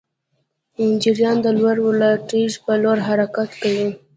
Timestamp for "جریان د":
1.01-1.47